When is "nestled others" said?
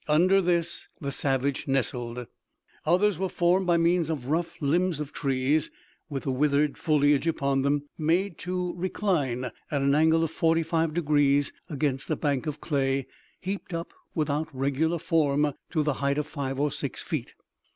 1.67-3.19